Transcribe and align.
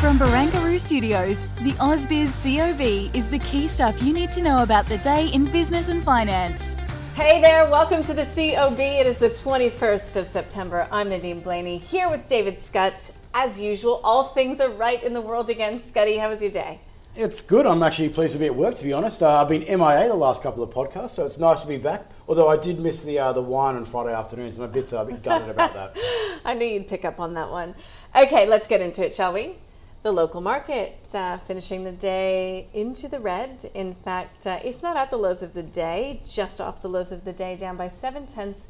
From 0.00 0.16
Barangaroo 0.16 0.78
Studios, 0.78 1.42
the 1.62 1.72
AusBiz 1.72 2.30
COB 2.44 3.12
is 3.16 3.28
the 3.28 3.40
key 3.40 3.66
stuff 3.66 4.00
you 4.00 4.12
need 4.12 4.30
to 4.30 4.40
know 4.40 4.62
about 4.62 4.86
the 4.86 4.98
day 4.98 5.26
in 5.30 5.46
business 5.46 5.88
and 5.88 6.04
finance. 6.04 6.74
Hey 7.16 7.40
there, 7.40 7.68
welcome 7.68 8.04
to 8.04 8.14
the 8.14 8.22
COB. 8.22 8.78
It 8.78 9.08
is 9.08 9.18
the 9.18 9.28
21st 9.28 10.16
of 10.18 10.26
September. 10.28 10.86
I'm 10.92 11.08
Nadine 11.08 11.40
Blaney 11.40 11.78
here 11.78 12.08
with 12.08 12.28
David 12.28 12.60
Scott. 12.60 13.10
As 13.34 13.58
usual, 13.58 14.00
all 14.04 14.28
things 14.28 14.60
are 14.60 14.70
right 14.70 15.02
in 15.02 15.14
the 15.14 15.20
world 15.20 15.50
again. 15.50 15.80
Scotty, 15.80 16.16
how 16.16 16.28
was 16.28 16.42
your 16.42 16.52
day? 16.52 16.80
It's 17.16 17.42
good. 17.42 17.66
I'm 17.66 17.82
actually 17.82 18.10
pleased 18.10 18.34
to 18.34 18.38
be 18.38 18.46
at 18.46 18.54
work, 18.54 18.76
to 18.76 18.84
be 18.84 18.92
honest. 18.92 19.20
Uh, 19.20 19.42
I've 19.42 19.48
been 19.48 19.62
MIA 19.62 20.06
the 20.06 20.14
last 20.14 20.44
couple 20.44 20.62
of 20.62 20.70
podcasts, 20.70 21.10
so 21.10 21.26
it's 21.26 21.40
nice 21.40 21.62
to 21.62 21.66
be 21.66 21.76
back. 21.76 22.06
Although 22.28 22.46
I 22.46 22.56
did 22.56 22.78
miss 22.78 23.02
the 23.02 23.18
uh, 23.18 23.32
the 23.32 23.42
wine 23.42 23.74
on 23.74 23.84
Friday 23.84 24.14
afternoons. 24.14 24.58
I'm 24.58 24.62
a 24.62 24.68
bit, 24.68 24.92
uh, 24.92 24.98
a 24.98 25.04
bit 25.06 25.24
gutted 25.24 25.48
about 25.48 25.74
that. 25.74 25.96
I 26.44 26.54
knew 26.54 26.66
you'd 26.66 26.86
pick 26.86 27.04
up 27.04 27.18
on 27.18 27.34
that 27.34 27.50
one. 27.50 27.74
Okay, 28.14 28.46
let's 28.46 28.68
get 28.68 28.80
into 28.80 29.04
it, 29.04 29.12
shall 29.12 29.32
we? 29.32 29.56
The 30.04 30.12
local 30.12 30.40
market 30.40 31.10
uh, 31.12 31.38
finishing 31.38 31.82
the 31.82 31.90
day 31.90 32.68
into 32.72 33.08
the 33.08 33.18
red. 33.18 33.68
In 33.74 33.94
fact, 33.94 34.46
uh, 34.46 34.60
if 34.62 34.80
not 34.80 34.96
at 34.96 35.10
the 35.10 35.16
lows 35.16 35.42
of 35.42 35.54
the 35.54 35.62
day, 35.62 36.22
just 36.24 36.60
off 36.60 36.80
the 36.80 36.88
lows 36.88 37.10
of 37.10 37.24
the 37.24 37.32
day, 37.32 37.56
down 37.56 37.76
by 37.76 37.88
seven 37.88 38.24
tenths 38.24 38.68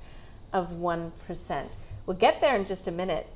of 0.54 0.70
1%. 0.70 1.66
We'll 2.06 2.16
get 2.16 2.40
there 2.40 2.56
in 2.56 2.64
just 2.64 2.88
a 2.88 2.90
minute. 2.90 3.26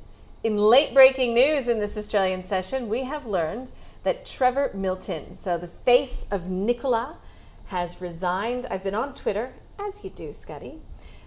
In 0.42 0.56
late 0.56 0.94
breaking 0.94 1.34
news 1.34 1.68
in 1.68 1.80
this 1.80 1.98
Australian 1.98 2.42
session, 2.42 2.88
we 2.88 3.04
have 3.04 3.26
learned 3.26 3.70
that 4.04 4.24
Trevor 4.24 4.70
Milton, 4.72 5.34
so 5.34 5.58
the 5.58 5.68
face 5.68 6.24
of 6.30 6.48
Nikola, 6.48 7.18
has 7.66 8.00
resigned. 8.00 8.66
I've 8.70 8.82
been 8.82 8.94
on 8.94 9.12
Twitter, 9.12 9.52
as 9.78 10.02
you 10.02 10.08
do, 10.08 10.32
Scotty. 10.32 10.80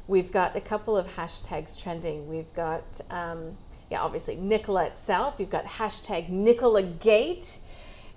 We've 0.08 0.31
got 0.31 0.55
a 0.55 0.61
couple 0.61 0.97
of 0.97 1.16
hashtags 1.16 1.80
trending. 1.80 2.27
We've 2.27 2.53
got 2.53 3.02
um, 3.11 3.58
yeah, 3.89 4.02
obviously 4.02 4.36
Nikola 4.36 4.86
itself. 4.86 5.36
You've 5.39 5.50
got 5.50 5.66
hashtag 5.66 6.30
Nikola 6.30 6.83
Gate. 6.83 7.59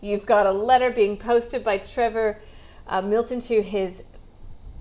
You've 0.01 0.27
got 0.27 0.47
a 0.47 0.53
letter 0.53 0.91
being 0.91 1.17
posted 1.17 1.65
by 1.65 1.79
Trevor 1.79 2.41
uh, 2.87 3.03
Milton 3.03 3.41
to 3.41 3.63
his, 3.63 4.05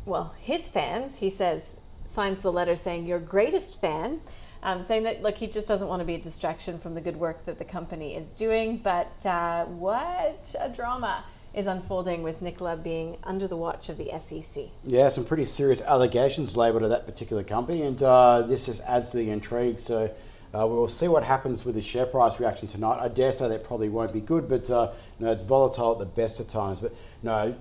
well, 0.06 0.36
his 0.40 0.68
fans. 0.68 1.18
He 1.18 1.30
says, 1.30 1.78
signs 2.06 2.42
the 2.42 2.52
letter 2.52 2.76
saying, 2.76 3.06
your 3.06 3.20
greatest 3.20 3.82
fan, 3.82 4.22
um, 4.64 4.82
saying 4.82 5.04
that, 5.04 5.22
look, 5.22 5.38
he 5.38 5.48
just 5.48 5.68
doesn't 5.68 5.88
want 5.88 6.00
to 6.00 6.06
be 6.06 6.16
a 6.16 6.20
distraction 6.20 6.80
from 6.80 6.94
the 6.94 7.02
good 7.02 7.18
work 7.18 7.46
that 7.46 7.58
the 7.58 7.66
company 7.66 8.16
is 8.16 8.30
doing. 8.30 8.78
But 8.78 9.26
uh, 9.26 9.66
what 9.66 10.56
a 10.60 10.70
drama 10.70 11.24
is 11.54 11.68
unfolding 11.68 12.22
with 12.22 12.42
Nikola 12.42 12.78
being 12.78 13.18
under 13.24 13.48
the 13.48 13.58
watch 13.58 13.90
of 13.90 13.98
the 13.98 14.12
SEC. 14.20 14.66
Yeah, 14.86 15.10
some 15.10 15.26
pretty 15.26 15.46
serious 15.46 15.82
allegations 15.82 16.56
labelled 16.56 16.84
at 16.84 16.90
that 16.90 17.06
particular 17.08 17.44
company, 17.44 17.82
and 17.82 18.02
uh, 18.04 18.44
this 18.44 18.68
just 18.68 18.82
adds 18.84 19.10
to 19.12 19.18
the 19.18 19.30
intrigue. 19.32 19.80
So 19.80 20.14
uh, 20.53 20.66
we 20.66 20.76
will 20.76 20.88
see 20.88 21.08
what 21.08 21.23
happens 21.23 21.66
with 21.66 21.76
the 21.76 21.81
share 21.81 22.06
price 22.06 22.40
reaction 22.40 22.67
tonight. 22.67 23.00
I 23.00 23.08
dare 23.08 23.31
say 23.31 23.48
that 23.48 23.64
probably 23.64 23.90
won't 23.90 24.14
be 24.14 24.22
good, 24.22 24.48
but 24.48 24.70
uh, 24.70 24.94
no, 25.20 25.32
it's 25.32 25.44
volatile 25.44 25.94
at 25.94 25.99
the 25.99 26.05
best 26.05 26.39
of 26.39 26.48
times. 26.48 26.80
But 26.80 26.94
no, 27.22 27.55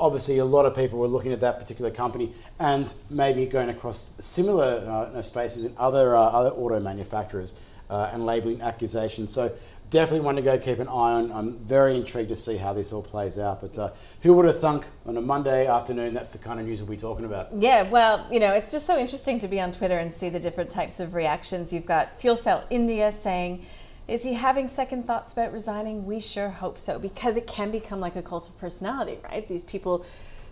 obviously 0.00 0.38
a 0.38 0.44
lot 0.44 0.64
of 0.64 0.74
people 0.74 0.98
were 0.98 1.08
looking 1.08 1.32
at 1.32 1.40
that 1.40 1.58
particular 1.58 1.90
company 1.90 2.32
and 2.58 2.92
maybe 3.10 3.46
going 3.46 3.68
across 3.68 4.12
similar 4.18 5.10
uh, 5.14 5.22
spaces 5.22 5.64
in 5.64 5.74
other 5.76 6.16
uh, 6.16 6.20
other 6.20 6.50
auto 6.50 6.80
manufacturers 6.80 7.54
uh, 7.90 8.10
and 8.12 8.24
labelling 8.24 8.62
accusations. 8.62 9.32
So 9.32 9.52
definitely 9.90 10.20
one 10.20 10.36
to 10.36 10.42
go 10.42 10.56
keep 10.58 10.78
an 10.78 10.88
eye 10.88 11.12
on. 11.12 11.32
I'm 11.32 11.58
very 11.58 11.96
intrigued 11.96 12.28
to 12.30 12.36
see 12.36 12.56
how 12.56 12.72
this 12.72 12.92
all 12.92 13.02
plays 13.02 13.38
out. 13.38 13.60
But 13.60 13.78
uh, 13.78 13.90
who 14.22 14.32
would 14.34 14.46
have 14.46 14.58
thunk 14.58 14.86
on 15.04 15.16
a 15.16 15.20
Monday 15.20 15.66
afternoon 15.66 16.14
that's 16.14 16.32
the 16.32 16.38
kind 16.38 16.60
of 16.60 16.66
news 16.66 16.80
we'll 16.80 16.90
be 16.90 16.96
talking 16.96 17.24
about? 17.24 17.48
Yeah, 17.58 17.82
well, 17.82 18.26
you 18.30 18.40
know, 18.40 18.54
it's 18.54 18.70
just 18.70 18.86
so 18.86 18.96
interesting 18.96 19.38
to 19.40 19.48
be 19.48 19.60
on 19.60 19.72
Twitter 19.72 19.98
and 19.98 20.14
see 20.14 20.28
the 20.28 20.40
different 20.40 20.70
types 20.70 21.00
of 21.00 21.14
reactions. 21.14 21.72
You've 21.72 21.86
got 21.86 22.20
Fuel 22.20 22.36
Cell 22.36 22.64
India 22.70 23.10
saying, 23.10 23.66
is 24.06 24.22
he 24.22 24.34
having 24.34 24.68
second 24.68 25.06
thoughts 25.06 25.32
about 25.32 25.52
resigning? 25.52 26.06
We 26.06 26.20
sure 26.20 26.48
hope 26.48 26.78
so, 26.78 26.98
because 26.98 27.36
it 27.36 27.46
can 27.46 27.70
become 27.70 28.00
like 28.00 28.16
a 28.16 28.22
cult 28.22 28.48
of 28.48 28.58
personality, 28.58 29.18
right? 29.24 29.46
These 29.48 29.64
people 29.64 30.04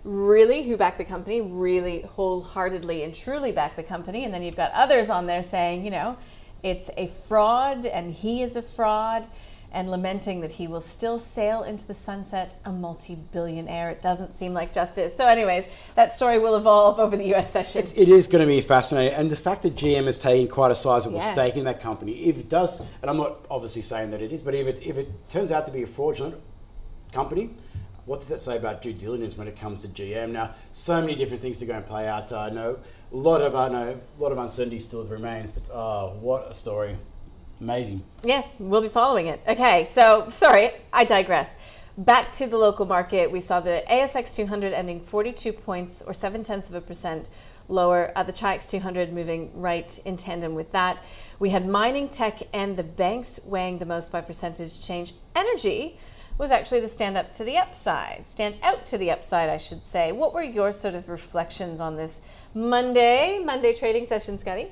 really 0.05 0.63
who 0.63 0.77
back 0.77 0.97
the 0.97 1.05
company, 1.05 1.41
really 1.41 2.03
wholeheartedly 2.03 3.03
and 3.03 3.15
truly 3.15 3.53
back 3.53 3.77
the 3.77 3.83
company. 3.83 4.25
And 4.25 4.33
then 4.33 4.43
you've 4.43 4.57
got 4.57 4.71
others 4.73 5.11
on 5.11 5.27
there 5.27 5.43
saying, 5.43 5.85
you 5.85 5.91
know, 5.91 6.17
it's 6.63 6.91
a 6.97 7.07
fraud 7.07 7.87
and 7.87 8.13
he 8.13 8.43
is 8.43 8.57
a 8.57 8.63
fraud 8.63 9.29
and 9.71 9.91
lamenting 9.91 10.41
that 10.41 10.53
he 10.53 10.67
will 10.67 10.81
still 10.81 11.19
sail 11.19 11.63
into 11.63 11.87
the 11.87 11.95
sunset 11.95 12.57
a 12.65 12.73
multi 12.73 13.15
billionaire. 13.15 13.91
It 13.91 14.01
doesn't 14.01 14.33
seem 14.33 14.55
like 14.55 14.73
justice. 14.73 15.15
So, 15.15 15.27
anyways, 15.27 15.67
that 15.95 16.15
story 16.15 16.39
will 16.39 16.57
evolve 16.57 16.99
over 16.99 17.17
the 17.17 17.35
US 17.35 17.53
session. 17.53 17.83
It, 17.83 17.97
it 17.97 18.09
is 18.09 18.27
going 18.27 18.41
to 18.41 18.47
be 18.47 18.61
fascinating. 18.61 19.15
And 19.15 19.31
the 19.31 19.37
fact 19.37 19.63
that 19.63 19.77
GM 19.77 20.07
is 20.07 20.19
taking 20.19 20.49
quite 20.49 20.71
a 20.71 20.75
sizable 20.75 21.19
yeah. 21.19 21.33
stake 21.33 21.57
in 21.57 21.65
that 21.65 21.81
company, 21.81 22.13
if 22.25 22.39
it 22.39 22.49
does, 22.49 22.81
and 22.81 23.11
I'm 23.11 23.19
not 23.19 23.47
obviously 23.51 23.83
saying 23.83 24.11
that 24.13 24.23
it 24.23 24.33
is, 24.33 24.43
but 24.43 24.55
if 24.55 24.67
it, 24.67 24.83
if 24.87 24.97
it 24.97 25.29
turns 25.29 25.53
out 25.53 25.67
to 25.67 25.71
be 25.71 25.83
a 25.83 25.87
fraudulent 25.87 26.37
company, 27.13 27.51
what 28.09 28.21
does 28.21 28.31
that 28.31 28.41
say 28.41 28.57
about 28.57 28.81
due 28.81 28.95
diligence 28.95 29.37
when 29.37 29.47
it 29.47 29.55
comes 29.55 29.83
to 29.83 29.89
GM? 29.89 30.31
Now, 30.31 30.55
so 30.73 30.99
many 31.01 31.15
different 31.15 31.43
things 31.43 31.59
to 31.59 31.67
go 31.67 31.75
and 31.75 31.87
play 31.87 32.09
out. 32.09 32.33
I 32.33 32.47
uh, 32.47 32.49
know 32.49 32.79
a 33.13 33.17
lot 33.17 33.43
of 33.43 33.55
uh, 33.55 33.69
no, 33.69 34.01
a 34.19 34.23
lot 34.23 34.33
of 34.33 34.39
uncertainty 34.39 34.79
still 34.79 35.05
remains, 35.05 35.51
but 35.51 35.71
oh, 35.71 36.17
what 36.19 36.51
a 36.51 36.55
story! 36.55 36.97
Amazing. 37.61 38.03
Yeah, 38.25 38.45
we'll 38.59 38.81
be 38.81 38.89
following 38.89 39.27
it. 39.27 39.41
Okay, 39.47 39.85
so 39.85 40.27
sorry, 40.31 40.71
I 40.91 41.05
digress. 41.05 41.55
Back 41.99 42.33
to 42.35 42.47
the 42.47 42.57
local 42.57 42.87
market, 42.87 43.31
we 43.31 43.41
saw 43.41 43.61
the 43.61 43.83
ASX 43.91 44.35
200 44.35 44.73
ending 44.73 45.01
42 45.01 45.53
points 45.53 46.01
or 46.01 46.15
seven 46.15 46.43
tenths 46.43 46.69
of 46.71 46.77
a 46.77 46.81
percent 46.81 47.29
lower. 47.69 48.13
Uh, 48.17 48.23
the 48.23 48.33
Chi-X 48.33 48.69
200 48.69 49.13
moving 49.13 49.51
right 49.53 49.99
in 50.05 50.17
tandem 50.17 50.55
with 50.55 50.71
that. 50.71 51.03
We 51.41 51.51
had 51.51 51.69
mining, 51.69 52.09
tech, 52.09 52.41
and 52.55 52.77
the 52.77 52.85
banks 52.85 53.41
weighing 53.45 53.79
the 53.79 53.87
most 53.87 54.13
by 54.13 54.21
percentage 54.21 54.81
change. 54.81 55.13
Energy 55.35 55.99
was 56.39 56.53
actually 56.53 56.81
the 56.81 56.89
stand 56.89 57.17
up 57.17 57.33
to 57.33 57.45
the 57.45 57.57
upside, 57.57 58.29
stand 58.29 58.55
out 58.63 58.87
to 58.87 58.97
the 58.97 59.11
upside, 59.11 59.51
I 59.51 59.57
should 59.57 59.85
say. 59.85 60.13
What 60.13 60.33
were 60.33 60.43
your 60.43 60.71
sort 60.71 60.95
of 60.95 61.09
reflections 61.09 61.81
on 61.81 61.97
this 61.97 62.21
Monday, 62.55 63.41
Monday 63.45 63.75
trading 63.75 64.07
session, 64.07 64.39
Scotty? 64.39 64.69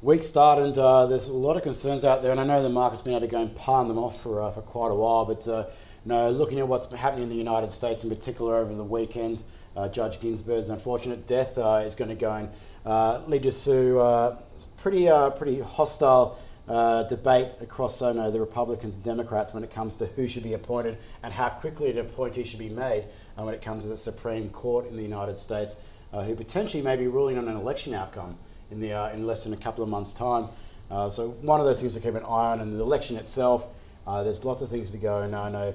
Week 0.00 0.22
start, 0.22 0.58
and 0.58 0.76
uh, 0.78 1.04
there's 1.04 1.28
a 1.28 1.34
lot 1.34 1.58
of 1.58 1.62
concerns 1.62 2.06
out 2.06 2.22
there, 2.22 2.30
and 2.30 2.40
I 2.40 2.44
know 2.44 2.62
the 2.62 2.70
market's 2.70 3.02
been 3.02 3.12
able 3.12 3.20
to 3.20 3.26
go 3.26 3.42
and 3.42 3.54
palm 3.54 3.86
them 3.86 3.98
off 3.98 4.22
for, 4.22 4.40
uh, 4.40 4.50
for 4.50 4.62
quite 4.62 4.90
a 4.90 4.94
while, 4.94 5.26
but 5.26 5.46
uh, 5.46 5.66
you 6.06 6.08
know, 6.08 6.30
looking 6.30 6.58
at 6.58 6.66
what's 6.66 6.90
happening 6.90 7.24
in 7.24 7.28
the 7.28 7.36
United 7.36 7.70
States 7.70 8.02
in 8.02 8.08
particular 8.08 8.56
over 8.56 8.74
the 8.74 8.82
weekend, 8.82 9.42
uh, 9.76 9.88
Judge 9.88 10.18
Ginsburg's 10.20 10.70
unfortunate 10.70 11.26
death 11.26 11.58
uh, 11.58 11.82
is 11.84 11.94
going 11.94 12.08
to 12.08 12.14
go 12.14 12.32
and 12.32 12.48
uh, 12.86 13.20
lead 13.26 13.46
us 13.46 13.62
to 13.66 14.38
pretty, 14.78 15.06
pretty 15.36 15.60
hostile 15.60 16.38
uh, 16.68 17.04
debate 17.04 17.48
across 17.60 18.00
uh, 18.00 18.12
know, 18.12 18.30
the 18.30 18.40
Republicans 18.40 18.94
and 18.94 19.04
Democrats 19.04 19.52
when 19.52 19.64
it 19.64 19.70
comes 19.70 19.96
to 19.96 20.06
who 20.06 20.28
should 20.28 20.42
be 20.42 20.54
appointed 20.54 20.98
and 21.22 21.32
how 21.32 21.48
quickly 21.48 21.90
an 21.90 21.98
appointee 21.98 22.44
should 22.44 22.58
be 22.58 22.68
made 22.68 23.04
uh, 23.38 23.42
when 23.42 23.54
it 23.54 23.62
comes 23.62 23.84
to 23.84 23.90
the 23.90 23.96
Supreme 23.96 24.50
Court 24.50 24.86
in 24.86 24.96
the 24.96 25.02
United 25.02 25.36
States, 25.36 25.76
uh, 26.12 26.22
who 26.22 26.34
potentially 26.34 26.82
may 26.82 26.96
be 26.96 27.06
ruling 27.06 27.38
on 27.38 27.48
an 27.48 27.56
election 27.56 27.94
outcome 27.94 28.36
in, 28.70 28.80
the, 28.80 28.92
uh, 28.92 29.10
in 29.10 29.26
less 29.26 29.44
than 29.44 29.52
a 29.52 29.56
couple 29.56 29.82
of 29.82 29.90
months' 29.90 30.12
time. 30.12 30.48
Uh, 30.90 31.08
so 31.08 31.28
one 31.28 31.60
of 31.60 31.66
those 31.66 31.80
things 31.80 31.94
to 31.94 32.00
keep 32.00 32.14
an 32.14 32.24
eye 32.24 32.52
on, 32.52 32.60
and 32.60 32.72
the 32.72 32.82
election 32.82 33.16
itself, 33.16 33.66
there's 34.06 34.44
lots 34.44 34.60
of 34.60 34.68
things 34.68 34.90
to 34.90 34.98
go 34.98 35.22
and 35.22 35.36
I 35.36 35.48
know 35.48 35.72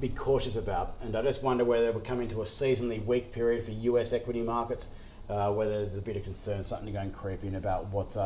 be 0.00 0.08
cautious 0.08 0.56
about. 0.56 0.96
And 1.00 1.16
I 1.16 1.22
just 1.22 1.42
wonder 1.42 1.64
whether 1.64 1.90
we're 1.92 2.00
coming 2.00 2.28
to 2.28 2.42
a 2.42 2.44
seasonally 2.44 3.04
weak 3.04 3.32
period 3.32 3.64
for 3.64 3.70
US 3.70 4.12
equity 4.12 4.42
markets, 4.42 4.88
whether 5.28 5.80
there's 5.80 5.96
a 5.96 6.02
bit 6.02 6.16
of 6.16 6.24
concern, 6.24 6.62
something 6.62 6.92
going 6.92 6.94
go 6.94 7.00
and 7.00 7.12
creep 7.12 7.44
in 7.44 7.56
about 7.56 7.86
what 7.86 8.16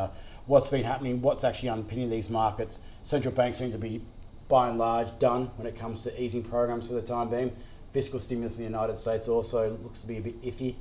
what's 0.45 0.69
been 0.69 0.83
happening, 0.83 1.21
what's 1.21 1.43
actually 1.43 1.69
underpinning 1.69 2.09
these 2.09 2.29
markets. 2.29 2.79
Central 3.03 3.33
banks 3.33 3.57
seem 3.57 3.71
to 3.71 3.77
be, 3.77 4.01
by 4.47 4.69
and 4.69 4.77
large, 4.77 5.07
done 5.19 5.51
when 5.55 5.67
it 5.67 5.75
comes 5.75 6.03
to 6.03 6.21
easing 6.21 6.43
programs 6.43 6.87
for 6.87 6.93
the 6.93 7.01
time 7.01 7.29
being. 7.29 7.55
Fiscal 7.93 8.19
stimulus 8.19 8.57
in 8.57 8.63
the 8.63 8.69
United 8.69 8.97
States 8.97 9.27
also 9.27 9.77
looks 9.83 10.01
to 10.01 10.07
be 10.07 10.17
a 10.17 10.21
bit 10.21 10.41
iffy. 10.41 10.75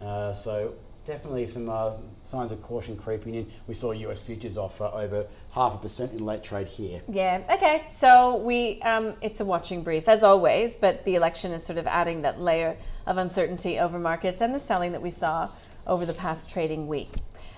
Uh, 0.00 0.32
so 0.32 0.74
definitely 1.06 1.46
some 1.46 1.68
uh, 1.68 1.92
signs 2.24 2.52
of 2.52 2.60
caution 2.62 2.96
creeping 2.96 3.34
in. 3.34 3.46
We 3.66 3.74
saw 3.74 3.92
US 3.92 4.22
futures 4.22 4.58
off 4.58 4.80
over 4.80 5.26
half 5.52 5.74
a 5.74 5.78
percent 5.78 6.12
in 6.12 6.24
late 6.24 6.42
trade 6.42 6.66
here. 6.66 7.00
Yeah. 7.08 7.42
Okay. 7.50 7.86
So 7.90 8.36
we, 8.36 8.82
um, 8.82 9.14
it's 9.22 9.40
a 9.40 9.44
watching 9.44 9.82
brief 9.82 10.08
as 10.08 10.22
always, 10.22 10.76
but 10.76 11.04
the 11.04 11.14
election 11.14 11.52
is 11.52 11.64
sort 11.64 11.78
of 11.78 11.86
adding 11.86 12.22
that 12.22 12.40
layer 12.40 12.76
of 13.06 13.16
uncertainty 13.16 13.78
over 13.78 13.98
markets 13.98 14.40
and 14.40 14.54
the 14.54 14.58
selling 14.58 14.92
that 14.92 15.02
we 15.02 15.10
saw 15.10 15.48
over 15.86 16.04
the 16.04 16.14
past 16.14 16.50
trading 16.50 16.88
week. 16.88 17.10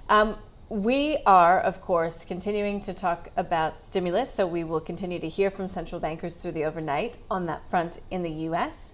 Um, 0.09 0.37
we 0.69 1.17
are, 1.25 1.59
of 1.59 1.81
course, 1.81 2.27
continuing 2.27 2.79
to 2.81 2.93
talk 2.93 3.31
about 3.39 3.83
stimulus, 3.83 4.33
so 4.35 4.47
we 4.47 4.65
will 4.65 4.81
continue 4.81 5.19
to 5.19 5.29
hear 5.29 5.51
from 5.51 5.67
central 5.67 5.99
bankers 5.99 6.43
through 6.43 6.53
the 6.53 6.67
overnight 6.67 7.17
on 7.31 7.47
that 7.47 7.65
front 7.69 8.01
in 8.11 8.23
the 8.23 8.31
US. 8.31 8.93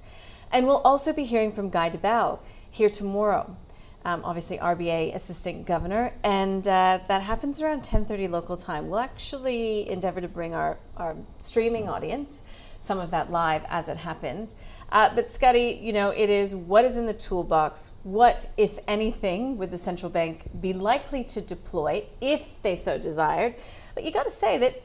And 0.52 0.68
we'll 0.68 0.82
also 0.82 1.12
be 1.12 1.24
hearing 1.24 1.50
from 1.50 1.70
Guy 1.70 1.90
Debelle 1.90 2.38
here 2.70 2.88
tomorrow. 2.88 3.56
Um, 4.04 4.20
obviously, 4.22 4.58
RBA 4.58 5.14
assistant 5.14 5.66
governor, 5.66 6.12
and 6.22 6.66
uh, 6.68 7.00
that 7.08 7.22
happens 7.22 7.62
around 7.62 7.82
10:30 7.82 8.28
local 8.30 8.56
time. 8.56 8.88
We'll 8.88 9.00
actually 9.00 9.88
endeavor 9.88 10.20
to 10.20 10.28
bring 10.28 10.54
our, 10.54 10.78
our 10.96 11.16
streaming 11.38 11.88
audience 11.88 12.42
some 12.80 12.98
of 12.98 13.10
that 13.10 13.30
live 13.30 13.62
as 13.68 13.88
it 13.88 13.96
happens. 13.96 14.54
Uh, 14.92 15.12
but 15.14 15.32
Scotty, 15.32 15.80
you 15.82 15.92
know, 15.92 16.10
it 16.10 16.28
is 16.28 16.54
what 16.54 16.84
is 16.84 16.98
in 16.98 17.06
the 17.06 17.14
toolbox. 17.14 17.92
What, 18.02 18.46
if 18.58 18.78
anything, 18.86 19.56
would 19.56 19.70
the 19.70 19.78
central 19.78 20.10
bank 20.10 20.50
be 20.60 20.74
likely 20.74 21.24
to 21.24 21.40
deploy 21.40 22.04
if 22.20 22.60
they 22.62 22.76
so 22.76 22.98
desired? 22.98 23.54
But 23.94 24.04
you 24.04 24.10
got 24.10 24.24
to 24.24 24.30
say 24.30 24.58
that 24.58 24.82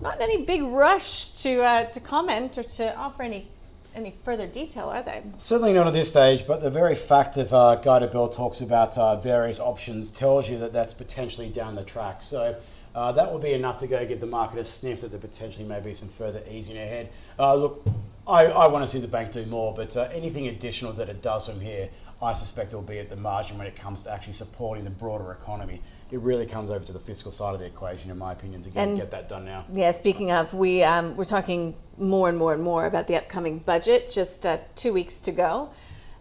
not 0.00 0.20
any 0.20 0.44
big 0.44 0.62
rush 0.62 1.30
to 1.42 1.62
uh, 1.62 1.84
to 1.84 2.00
comment 2.00 2.58
or 2.58 2.62
to 2.62 2.96
offer 2.96 3.22
any 3.22 3.50
any 3.96 4.14
further 4.22 4.46
detail, 4.46 4.88
are 4.88 5.02
they? 5.02 5.22
Certainly 5.38 5.72
not 5.72 5.86
at 5.86 5.94
this 5.94 6.10
stage, 6.10 6.46
but 6.46 6.62
the 6.62 6.70
very 6.70 6.94
fact 6.94 7.38
of 7.38 7.52
uh, 7.52 7.76
Guy 7.76 8.00
Debelle 8.00 8.32
talks 8.32 8.60
about 8.60 8.96
uh, 8.98 9.16
various 9.16 9.58
options 9.58 10.10
tells 10.10 10.48
you 10.50 10.58
that 10.58 10.72
that's 10.72 10.94
potentially 10.94 11.48
down 11.48 11.74
the 11.74 11.82
track. 11.82 12.22
So 12.22 12.56
uh, 12.96 13.12
that 13.12 13.30
will 13.30 13.38
be 13.38 13.52
enough 13.52 13.76
to 13.78 13.86
go 13.86 14.04
give 14.06 14.20
the 14.20 14.26
market 14.26 14.58
a 14.58 14.64
sniff 14.64 15.02
that 15.02 15.10
there 15.10 15.20
potentially 15.20 15.64
may 15.64 15.80
be 15.80 15.92
some 15.92 16.08
further 16.08 16.42
easing 16.50 16.78
ahead. 16.78 17.10
Uh, 17.38 17.54
look, 17.54 17.86
I, 18.26 18.46
I 18.46 18.68
want 18.68 18.84
to 18.84 18.90
see 18.90 18.98
the 18.98 19.06
bank 19.06 19.32
do 19.32 19.44
more, 19.44 19.74
but 19.74 19.94
uh, 19.96 20.08
anything 20.12 20.48
additional 20.48 20.94
that 20.94 21.10
it 21.10 21.20
does 21.20 21.46
from 21.46 21.60
here, 21.60 21.90
I 22.22 22.32
suspect 22.32 22.72
it 22.72 22.76
will 22.76 22.82
be 22.82 22.98
at 22.98 23.10
the 23.10 23.16
margin 23.16 23.58
when 23.58 23.66
it 23.66 23.76
comes 23.76 24.04
to 24.04 24.10
actually 24.10 24.32
supporting 24.32 24.84
the 24.84 24.90
broader 24.90 25.30
economy. 25.30 25.82
It 26.10 26.20
really 26.20 26.46
comes 26.46 26.70
over 26.70 26.84
to 26.86 26.92
the 26.92 26.98
fiscal 26.98 27.30
side 27.30 27.52
of 27.52 27.60
the 27.60 27.66
equation, 27.66 28.10
in 28.10 28.16
my 28.16 28.32
opinion, 28.32 28.62
to 28.62 28.70
get, 28.70 28.96
get 28.96 29.10
that 29.10 29.28
done 29.28 29.44
now. 29.44 29.66
Yeah, 29.74 29.90
speaking 29.90 30.30
of, 30.30 30.54
we, 30.54 30.82
um, 30.82 31.14
we're 31.16 31.24
talking 31.24 31.76
more 31.98 32.30
and 32.30 32.38
more 32.38 32.54
and 32.54 32.62
more 32.62 32.86
about 32.86 33.08
the 33.08 33.16
upcoming 33.16 33.58
budget, 33.58 34.10
just 34.10 34.46
uh, 34.46 34.58
two 34.74 34.94
weeks 34.94 35.20
to 35.22 35.32
go. 35.32 35.68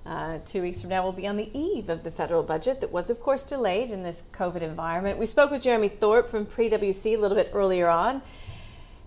Uh, 0.06 0.38
two 0.46 0.62
weeks 0.62 0.82
from 0.82 0.92
now, 0.92 1.02
we'll 1.02 1.12
be 1.12 1.26
on 1.26 1.36
the 1.36 1.50
eve 1.58 1.90
of 1.90 2.04
the 2.04 2.12
federal 2.12 2.44
budget 2.44 2.80
that 2.80 2.92
was, 2.92 3.10
of 3.10 3.20
course, 3.20 3.44
delayed 3.44 3.90
in 3.90 4.04
this 4.04 4.24
COVID 4.34 4.62
environment. 4.62 5.18
We 5.18 5.26
spoke 5.26 5.50
with 5.50 5.64
Jeremy 5.64 5.88
Thorpe 5.88 6.30
from 6.30 6.46
PwC 6.46 7.18
a 7.18 7.20
little 7.20 7.36
bit 7.36 7.50
earlier 7.54 7.88
on. 7.88 8.22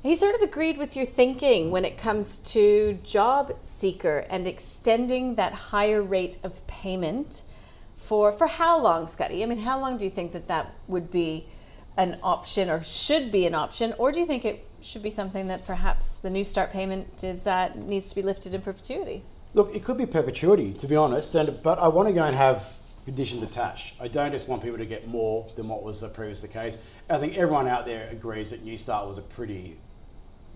He 0.02 0.16
sort 0.16 0.34
of 0.34 0.42
agreed 0.42 0.76
with 0.76 0.96
your 0.96 1.06
thinking 1.06 1.70
when 1.70 1.84
it 1.84 1.98
comes 1.98 2.38
to 2.40 2.98
job 3.04 3.56
seeker 3.62 4.26
and 4.28 4.46
extending 4.46 5.36
that 5.36 5.52
higher 5.52 6.02
rate 6.02 6.38
of 6.42 6.66
payment 6.66 7.42
for 7.94 8.32
for 8.32 8.46
how 8.46 8.80
long, 8.80 9.06
Scotty? 9.06 9.42
I 9.42 9.46
mean, 9.46 9.58
how 9.58 9.78
long 9.80 9.98
do 9.98 10.04
you 10.04 10.10
think 10.10 10.32
that 10.32 10.48
that 10.48 10.74
would 10.86 11.10
be 11.10 11.46
an 11.96 12.18
option 12.22 12.70
or 12.70 12.82
should 12.82 13.30
be 13.30 13.44
an 13.44 13.54
option, 13.54 13.92
or 13.98 14.12
do 14.12 14.20
you 14.20 14.26
think 14.26 14.44
it 14.44 14.64
should 14.80 15.02
be 15.02 15.10
something 15.10 15.48
that 15.48 15.66
perhaps 15.66 16.14
the 16.14 16.28
Newstart 16.28 16.70
payment 16.70 17.22
is 17.22 17.46
uh, 17.46 17.70
needs 17.74 18.08
to 18.08 18.14
be 18.14 18.22
lifted 18.22 18.54
in 18.54 18.62
perpetuity? 18.62 19.24
Look, 19.54 19.74
it 19.74 19.82
could 19.82 19.96
be 19.96 20.06
perpetuity, 20.06 20.72
to 20.74 20.86
be 20.86 20.96
honest, 20.96 21.34
and 21.34 21.62
but 21.62 21.78
I 21.78 21.88
want 21.88 22.08
to 22.08 22.14
go 22.14 22.24
and 22.24 22.36
have 22.36 22.76
conditions 23.04 23.42
attached. 23.42 23.94
I 23.98 24.08
don't 24.08 24.32
just 24.32 24.48
want 24.48 24.62
people 24.62 24.78
to 24.78 24.86
get 24.86 25.08
more 25.08 25.50
than 25.56 25.68
what 25.68 25.82
was 25.82 26.02
previously 26.12 26.48
the 26.48 26.52
case. 26.52 26.76
I 27.08 27.18
think 27.18 27.36
everyone 27.36 27.66
out 27.66 27.86
there 27.86 28.08
agrees 28.10 28.50
that 28.50 28.66
Newstart 28.66 29.08
was 29.08 29.16
a 29.16 29.22
pretty 29.22 29.78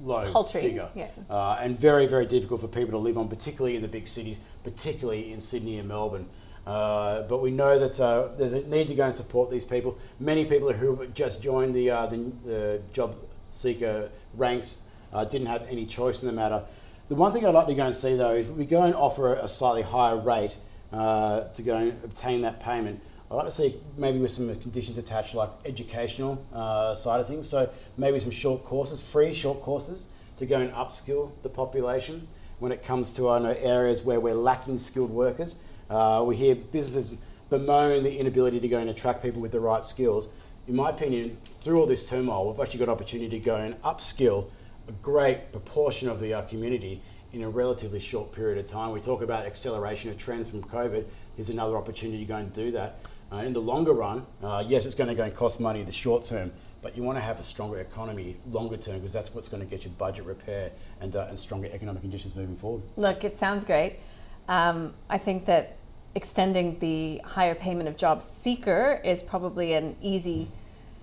low 0.02 0.24
Paltry, 0.24 0.60
figure, 0.60 0.90
yeah. 0.94 1.08
uh, 1.30 1.58
and 1.60 1.78
very, 1.78 2.06
very 2.06 2.26
difficult 2.26 2.60
for 2.60 2.68
people 2.68 2.90
to 2.90 2.98
live 2.98 3.16
on, 3.16 3.28
particularly 3.28 3.76
in 3.76 3.82
the 3.82 3.88
big 3.88 4.06
cities, 4.06 4.38
particularly 4.64 5.32
in 5.32 5.40
Sydney 5.40 5.78
and 5.78 5.88
Melbourne. 5.88 6.28
Uh, 6.66 7.22
but 7.22 7.40
we 7.40 7.50
know 7.50 7.78
that 7.78 7.98
uh, 7.98 8.28
there's 8.36 8.52
a 8.52 8.60
need 8.68 8.88
to 8.88 8.94
go 8.94 9.06
and 9.06 9.14
support 9.14 9.50
these 9.50 9.64
people. 9.64 9.98
Many 10.20 10.44
people 10.44 10.72
who 10.72 11.06
just 11.08 11.42
joined 11.42 11.74
the, 11.74 11.90
uh, 11.90 12.06
the, 12.06 12.32
the 12.44 12.80
job 12.92 13.16
seeker 13.50 14.10
ranks 14.34 14.80
uh, 15.12 15.24
didn't 15.24 15.48
have 15.48 15.66
any 15.68 15.86
choice 15.86 16.22
in 16.22 16.26
the 16.26 16.34
matter. 16.34 16.62
The 17.08 17.16
one 17.16 17.32
thing 17.32 17.44
I'd 17.44 17.54
like 17.54 17.66
to 17.66 17.74
go 17.74 17.84
and 17.84 17.94
see 17.94 18.16
though 18.16 18.34
is 18.34 18.48
we 18.48 18.64
go 18.64 18.82
and 18.82 18.94
offer 18.94 19.34
a 19.34 19.48
slightly 19.48 19.82
higher 19.82 20.16
rate 20.16 20.56
uh, 20.92 21.44
to 21.44 21.62
go 21.62 21.76
and 21.76 22.04
obtain 22.04 22.42
that 22.42 22.60
payment. 22.60 23.02
I'd 23.30 23.34
like 23.34 23.46
to 23.46 23.50
see 23.50 23.76
maybe 23.96 24.18
with 24.18 24.30
some 24.30 24.54
conditions 24.60 24.98
attached, 24.98 25.34
like 25.34 25.50
educational 25.64 26.44
uh, 26.54 26.94
side 26.94 27.20
of 27.20 27.26
things. 27.26 27.48
So 27.48 27.70
maybe 27.96 28.18
some 28.18 28.30
short 28.30 28.62
courses, 28.62 29.00
free 29.00 29.34
short 29.34 29.62
courses, 29.62 30.06
to 30.36 30.46
go 30.46 30.60
and 30.60 30.72
upskill 30.72 31.32
the 31.42 31.48
population 31.48 32.28
when 32.58 32.72
it 32.72 32.82
comes 32.82 33.12
to 33.14 33.28
I 33.28 33.38
know 33.40 33.56
areas 33.58 34.02
where 34.02 34.20
we're 34.20 34.34
lacking 34.34 34.78
skilled 34.78 35.10
workers. 35.10 35.56
Uh, 35.90 36.22
we 36.26 36.36
hear 36.36 36.54
businesses 36.54 37.12
bemoan 37.50 38.02
the 38.04 38.18
inability 38.18 38.60
to 38.60 38.68
go 38.68 38.78
and 38.78 38.88
attract 38.88 39.22
people 39.22 39.42
with 39.42 39.52
the 39.52 39.60
right 39.60 39.84
skills. 39.84 40.28
In 40.68 40.76
my 40.76 40.90
opinion, 40.90 41.38
through 41.60 41.80
all 41.80 41.86
this 41.86 42.08
turmoil, 42.08 42.48
we've 42.48 42.60
actually 42.60 42.78
got 42.78 42.88
opportunity 42.88 43.28
to 43.28 43.44
go 43.44 43.56
and 43.56 43.80
upskill 43.82 44.46
a 44.88 44.92
great 44.92 45.52
proportion 45.52 46.08
of 46.08 46.20
the 46.20 46.34
uh, 46.34 46.42
community 46.42 47.02
in 47.32 47.42
a 47.42 47.48
relatively 47.48 48.00
short 48.00 48.32
period 48.32 48.58
of 48.58 48.66
time. 48.66 48.92
We 48.92 49.00
talk 49.00 49.22
about 49.22 49.46
acceleration 49.46 50.10
of 50.10 50.18
trends 50.18 50.50
from 50.50 50.62
COVID. 50.62 51.04
Here's 51.36 51.48
another 51.48 51.76
opportunity 51.76 52.18
to 52.18 52.24
go 52.24 52.36
and 52.36 52.52
do 52.52 52.70
that. 52.72 52.98
Uh, 53.32 53.36
in 53.36 53.54
the 53.54 53.60
longer 53.60 53.92
run, 53.92 54.26
uh, 54.42 54.62
yes, 54.66 54.84
it's 54.84 54.94
going 54.94 55.08
to 55.08 55.14
go 55.14 55.22
and 55.22 55.34
cost 55.34 55.58
money 55.58 55.80
in 55.80 55.86
the 55.86 55.92
short 55.92 56.22
term, 56.22 56.52
but 56.82 56.94
you 56.94 57.02
want 57.02 57.16
to 57.16 57.22
have 57.22 57.40
a 57.40 57.42
stronger 57.42 57.80
economy 57.80 58.36
longer 58.50 58.76
term 58.76 58.96
because 58.96 59.12
that's 59.12 59.34
what's 59.34 59.48
going 59.48 59.62
to 59.62 59.68
get 59.68 59.84
you 59.84 59.90
budget 59.90 60.26
repair 60.26 60.70
and, 61.00 61.16
uh, 61.16 61.26
and 61.28 61.38
stronger 61.38 61.68
economic 61.72 62.02
conditions 62.02 62.36
moving 62.36 62.56
forward. 62.56 62.82
Look, 62.96 63.24
it 63.24 63.36
sounds 63.36 63.64
great. 63.64 64.00
Um, 64.48 64.92
I 65.08 65.16
think 65.16 65.46
that 65.46 65.76
extending 66.14 66.78
the 66.80 67.22
higher 67.24 67.54
payment 67.54 67.88
of 67.88 67.96
job 67.96 68.20
seeker 68.20 69.00
is 69.02 69.22
probably 69.22 69.72
an 69.72 69.96
easy, 70.02 70.50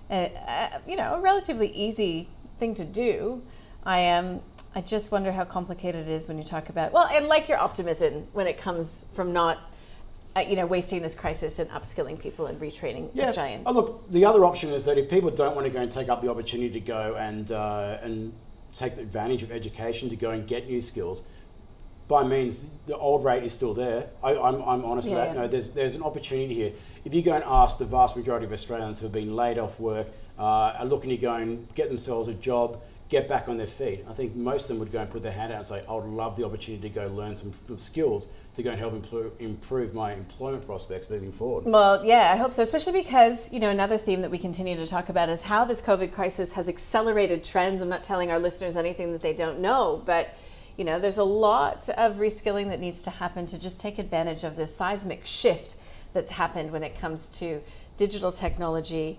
uh, 0.08 0.14
uh, 0.14 0.78
you 0.86 0.94
know, 0.94 1.14
a 1.14 1.20
relatively 1.20 1.68
easy 1.72 2.28
thing 2.60 2.74
to 2.74 2.84
do. 2.84 3.42
I 3.84 4.00
am. 4.00 4.40
I 4.74 4.80
just 4.80 5.10
wonder 5.10 5.32
how 5.32 5.44
complicated 5.44 6.06
it 6.06 6.12
is 6.12 6.28
when 6.28 6.38
you 6.38 6.44
talk 6.44 6.68
about 6.68 6.92
well, 6.92 7.08
and 7.12 7.26
like 7.26 7.48
your 7.48 7.58
optimism 7.58 8.28
when 8.32 8.46
it 8.46 8.56
comes 8.58 9.04
from 9.14 9.32
not 9.32 9.58
uh, 10.36 10.40
you 10.40 10.54
know, 10.54 10.66
wasting 10.66 11.02
this 11.02 11.14
crisis 11.14 11.58
and 11.58 11.68
upskilling 11.70 12.18
people 12.18 12.46
and 12.46 12.60
retraining 12.60 13.10
yeah. 13.14 13.26
Australians. 13.26 13.64
Oh, 13.66 13.72
look, 13.72 14.10
the 14.12 14.24
other 14.24 14.44
option 14.44 14.70
is 14.70 14.84
that 14.84 14.96
if 14.96 15.10
people 15.10 15.30
don't 15.30 15.56
want 15.56 15.66
to 15.66 15.72
go 15.72 15.80
and 15.80 15.90
take 15.90 16.08
up 16.08 16.22
the 16.22 16.30
opportunity 16.30 16.70
to 16.70 16.80
go 16.80 17.16
and 17.16 17.50
uh, 17.50 17.98
and 18.02 18.32
take 18.72 18.96
advantage 18.96 19.42
of 19.42 19.50
education 19.50 20.08
to 20.08 20.16
go 20.16 20.30
and 20.30 20.46
get 20.46 20.68
new 20.68 20.80
skills, 20.80 21.24
by 22.06 22.22
means 22.22 22.70
the 22.86 22.96
old 22.96 23.24
rate 23.24 23.42
is 23.42 23.52
still 23.52 23.74
there. 23.74 24.08
I, 24.22 24.32
am 24.32 24.42
I'm, 24.42 24.62
I'm 24.62 24.84
honest 24.84 25.10
yeah, 25.10 25.16
that. 25.16 25.34
Yeah. 25.34 25.40
No, 25.42 25.48
there's 25.48 25.70
there's 25.70 25.96
an 25.96 26.02
opportunity 26.02 26.54
here. 26.54 26.72
If 27.04 27.12
you 27.12 27.22
go 27.22 27.32
and 27.32 27.42
ask 27.44 27.78
the 27.78 27.84
vast 27.84 28.16
majority 28.16 28.46
of 28.46 28.52
Australians 28.52 29.00
who 29.00 29.06
have 29.06 29.12
been 29.12 29.34
laid 29.34 29.58
off 29.58 29.80
work, 29.80 30.06
uh, 30.38 30.42
are 30.78 30.84
looking 30.84 31.10
to 31.10 31.16
go 31.16 31.34
and 31.34 31.66
get 31.74 31.88
themselves 31.88 32.28
a 32.28 32.34
job, 32.34 32.80
get 33.10 33.28
back 33.28 33.48
on 33.48 33.58
their 33.58 33.66
feet. 33.66 34.04
I 34.08 34.12
think 34.12 34.36
most 34.36 34.62
of 34.62 34.68
them 34.68 34.78
would 34.78 34.92
go 34.92 35.00
and 35.00 35.10
put 35.10 35.22
their 35.22 35.32
hand 35.32 35.52
out 35.52 35.58
and 35.58 35.66
say, 35.66 35.82
I 35.88 35.92
would 35.92 36.04
love 36.04 36.36
the 36.36 36.44
opportunity 36.44 36.88
to 36.88 36.94
go 36.94 37.08
learn 37.08 37.34
some, 37.34 37.52
skills 37.76 38.28
to 38.54 38.62
go 38.62 38.70
and 38.70 38.78
help 38.78 38.94
improve 39.40 39.94
my 39.94 40.12
employment 40.12 40.64
prospects 40.64 41.10
moving 41.10 41.32
forward. 41.32 41.64
Well, 41.64 42.04
yeah, 42.04 42.30
I 42.32 42.36
hope 42.36 42.52
so, 42.52 42.62
especially 42.62 43.02
because, 43.02 43.52
you 43.52 43.58
know, 43.58 43.68
another 43.68 43.98
theme 43.98 44.22
that 44.22 44.30
we 44.30 44.38
continue 44.38 44.76
to 44.76 44.86
talk 44.86 45.08
about 45.08 45.28
is 45.28 45.42
how 45.42 45.64
this 45.64 45.82
COVID 45.82 46.12
crisis 46.12 46.52
has 46.52 46.68
accelerated 46.68 47.42
trends. 47.42 47.82
I'm 47.82 47.88
not 47.88 48.02
telling 48.02 48.30
our 48.30 48.38
listeners 48.38 48.76
anything 48.76 49.12
that 49.12 49.20
they 49.20 49.34
don't 49.34 49.58
know, 49.60 50.02
but 50.06 50.34
you 50.76 50.84
know, 50.84 50.98
there's 50.98 51.18
a 51.18 51.24
lot 51.24 51.90
of 51.90 52.16
reskilling 52.16 52.68
that 52.68 52.80
needs 52.80 53.02
to 53.02 53.10
happen 53.10 53.44
to 53.44 53.58
just 53.58 53.78
take 53.78 53.98
advantage 53.98 54.44
of 54.44 54.56
this 54.56 54.74
seismic 54.74 55.26
shift 55.26 55.76
that's 56.14 56.30
happened 56.30 56.70
when 56.70 56.82
it 56.82 56.98
comes 56.98 57.28
to 57.40 57.60
digital 57.96 58.32
technology, 58.32 59.18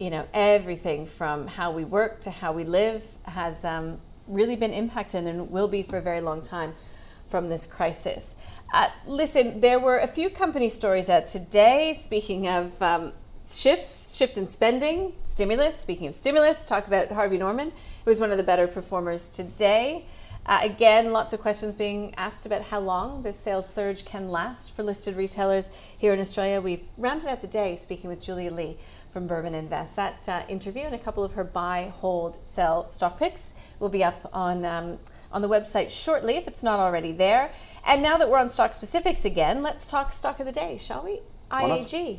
you 0.00 0.08
know, 0.08 0.26
everything 0.32 1.04
from 1.04 1.46
how 1.46 1.70
we 1.70 1.84
work 1.84 2.22
to 2.22 2.30
how 2.30 2.52
we 2.52 2.64
live 2.64 3.04
has 3.24 3.66
um, 3.66 4.00
really 4.26 4.56
been 4.56 4.72
impacted 4.72 5.26
and 5.26 5.50
will 5.50 5.68
be 5.68 5.82
for 5.82 5.98
a 5.98 6.02
very 6.02 6.22
long 6.22 6.40
time 6.40 6.74
from 7.28 7.50
this 7.50 7.66
crisis. 7.66 8.34
Uh, 8.72 8.88
listen, 9.06 9.60
there 9.60 9.78
were 9.78 9.98
a 9.98 10.06
few 10.06 10.30
company 10.30 10.70
stories 10.70 11.10
out 11.10 11.26
today. 11.26 11.92
Speaking 11.92 12.48
of 12.48 12.80
um, 12.80 13.12
shifts, 13.46 14.16
shift 14.16 14.38
in 14.38 14.48
spending, 14.48 15.12
stimulus. 15.24 15.76
Speaking 15.76 16.06
of 16.06 16.14
stimulus, 16.14 16.64
talk 16.64 16.86
about 16.86 17.12
Harvey 17.12 17.36
Norman. 17.36 17.68
It 17.68 18.06
was 18.06 18.18
one 18.18 18.30
of 18.30 18.38
the 18.38 18.42
better 18.42 18.66
performers 18.66 19.28
today. 19.28 20.06
Uh, 20.46 20.60
again, 20.62 21.12
lots 21.12 21.34
of 21.34 21.40
questions 21.40 21.74
being 21.74 22.14
asked 22.16 22.46
about 22.46 22.62
how 22.62 22.80
long 22.80 23.22
this 23.22 23.38
sales 23.38 23.68
surge 23.68 24.06
can 24.06 24.30
last 24.30 24.72
for 24.74 24.82
listed 24.82 25.14
retailers 25.14 25.68
here 25.98 26.14
in 26.14 26.18
Australia. 26.18 26.60
We've 26.62 26.84
rounded 26.96 27.28
out 27.28 27.42
the 27.42 27.46
day 27.46 27.76
speaking 27.76 28.08
with 28.08 28.22
Julia 28.22 28.50
Lee 28.50 28.78
from 29.12 29.26
Burman 29.26 29.54
Invest. 29.54 29.96
That 29.96 30.28
uh, 30.28 30.42
interview 30.48 30.82
and 30.82 30.94
a 30.94 30.98
couple 30.98 31.24
of 31.24 31.32
her 31.32 31.44
buy, 31.44 31.92
hold, 31.96 32.38
sell 32.44 32.88
stock 32.88 33.18
picks 33.18 33.54
will 33.78 33.88
be 33.88 34.04
up 34.04 34.28
on. 34.32 34.64
Um, 34.64 34.98
on 35.32 35.42
the 35.42 35.48
website 35.48 35.90
shortly 35.90 36.36
if 36.36 36.46
it's 36.46 36.62
not 36.62 36.80
already 36.80 37.12
there. 37.12 37.52
And 37.86 38.02
now 38.02 38.16
that 38.16 38.28
we're 38.28 38.38
on 38.38 38.48
stock 38.48 38.74
specifics 38.74 39.24
again, 39.24 39.62
let's 39.62 39.90
talk 39.90 40.12
stock 40.12 40.40
of 40.40 40.46
the 40.46 40.52
day, 40.52 40.76
shall 40.78 41.04
we? 41.04 41.20
IAG. 41.50 42.18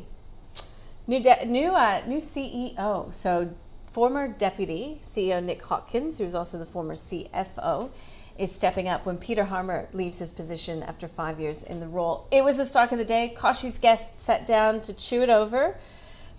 New 1.06 1.20
de- 1.20 1.44
new 1.46 1.70
uh, 1.70 2.02
new 2.06 2.18
CEO. 2.18 3.12
So 3.12 3.50
former 3.90 4.28
deputy 4.28 5.00
CEO 5.02 5.42
Nick 5.42 5.62
Hawkins, 5.62 6.18
who's 6.18 6.34
also 6.34 6.58
the 6.58 6.66
former 6.66 6.94
CFO, 6.94 7.90
is 8.38 8.54
stepping 8.54 8.88
up 8.88 9.04
when 9.04 9.18
Peter 9.18 9.44
Harmer 9.44 9.88
leaves 9.92 10.18
his 10.18 10.32
position 10.32 10.82
after 10.82 11.08
five 11.08 11.40
years 11.40 11.62
in 11.62 11.80
the 11.80 11.88
role. 11.88 12.26
It 12.30 12.44
was 12.44 12.56
the 12.56 12.64
stock 12.64 12.92
of 12.92 12.98
the 12.98 13.04
day. 13.04 13.34
Koshi's 13.36 13.78
guests 13.78 14.22
sat 14.22 14.46
down 14.46 14.80
to 14.82 14.92
chew 14.92 15.22
it 15.22 15.28
over. 15.28 15.76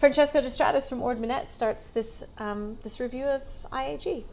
Francesco 0.04 0.42
Distratus 0.42 0.90
from 0.90 1.02
Ord 1.02 1.18
Minnett 1.18 1.48
starts 1.48 1.88
this 1.88 2.26
um, 2.38 2.78
this 2.84 3.00
review 3.00 3.24
of 3.24 3.42
IAG. 3.72 4.26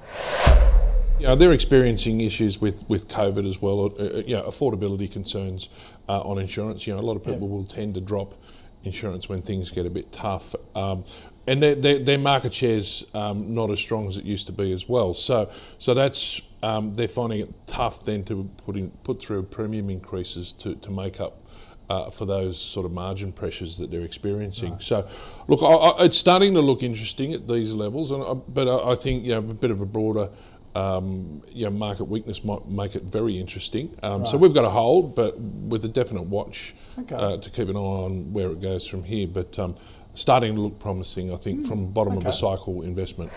Yeah, 1.20 1.36
they're 1.36 1.52
experiencing 1.52 2.22
issues 2.22 2.60
with, 2.60 2.82
with 2.88 3.06
COVID 3.06 3.48
as 3.48 3.62
well. 3.62 3.84
Uh, 3.84 3.86
uh, 3.86 4.22
you 4.26 4.34
know, 4.34 4.42
affordability 4.42 5.08
concerns 5.08 5.68
uh, 6.08 6.22
on 6.22 6.40
insurance. 6.40 6.88
You 6.88 6.94
know, 6.94 6.98
a 6.98 7.06
lot 7.06 7.14
of 7.14 7.24
people 7.24 7.48
will 7.48 7.64
tend 7.64 7.94
to 7.94 8.00
drop 8.00 8.34
insurance 8.82 9.28
when 9.28 9.42
things 9.42 9.70
get 9.70 9.86
a 9.86 9.90
bit 9.90 10.10
tough. 10.10 10.56
Um, 10.74 11.04
and 11.46 11.62
their, 11.62 11.76
their, 11.76 11.98
their, 12.00 12.18
market 12.18 12.52
share's 12.52 13.04
um, 13.14 13.54
not 13.54 13.70
as 13.70 13.78
strong 13.78 14.08
as 14.08 14.16
it 14.16 14.24
used 14.24 14.46
to 14.46 14.52
be 14.52 14.72
as 14.72 14.88
well. 14.88 15.14
So, 15.14 15.52
so 15.78 15.94
that's 15.94 16.40
um, 16.64 16.96
they're 16.96 17.06
finding 17.06 17.42
it 17.42 17.54
tough 17.68 18.04
then 18.04 18.24
to 18.24 18.50
put 18.66 18.76
in, 18.76 18.90
put 19.04 19.22
through 19.22 19.44
premium 19.44 19.88
increases 19.88 20.50
to, 20.54 20.74
to 20.74 20.90
make 20.90 21.20
up 21.20 21.46
uh, 21.90 22.08
for 22.08 22.24
those 22.24 22.56
sort 22.56 22.86
of 22.86 22.92
margin 22.92 23.32
pressures 23.32 23.76
that 23.76 23.90
they're 23.90 24.02
experiencing. 24.02 24.72
Right. 24.74 24.82
So, 24.82 25.08
look, 25.48 25.60
I, 25.60 25.66
I, 25.66 26.04
it's 26.04 26.16
starting 26.16 26.54
to 26.54 26.60
look 26.60 26.84
interesting 26.84 27.32
at 27.32 27.48
these 27.48 27.74
levels, 27.74 28.12
and 28.12 28.22
I, 28.22 28.34
but 28.34 28.68
I, 28.68 28.94
think 28.94 29.24
you 29.24 29.32
know 29.32 29.38
a 29.38 29.54
bit 29.54 29.72
of 29.72 29.80
a 29.80 29.86
broader. 29.86 30.30
Um, 30.72 31.42
you 31.50 31.64
know, 31.64 31.72
market 31.72 32.04
weakness 32.04 32.44
might 32.44 32.68
make 32.68 32.94
it 32.94 33.02
very 33.02 33.36
interesting. 33.36 33.92
Um, 34.04 34.22
right. 34.22 34.30
So 34.30 34.36
we've 34.36 34.54
got 34.54 34.64
a 34.64 34.70
hold, 34.70 35.16
but 35.16 35.36
with 35.40 35.84
a 35.84 35.88
definite 35.88 36.22
watch 36.22 36.76
okay. 36.96 37.16
uh, 37.16 37.38
to 37.38 37.50
keep 37.50 37.68
an 37.68 37.74
eye 37.74 37.80
on 37.80 38.32
where 38.32 38.52
it 38.52 38.60
goes 38.60 38.86
from 38.86 39.02
here. 39.02 39.26
But 39.26 39.58
um, 39.58 39.74
starting 40.14 40.54
to 40.54 40.60
look 40.60 40.78
promising, 40.78 41.34
I 41.34 41.36
think, 41.38 41.62
mm. 41.64 41.66
from 41.66 41.90
bottom 41.90 42.12
okay. 42.12 42.18
of 42.18 42.24
the 42.24 42.30
cycle 42.30 42.82
investment. 42.82 43.32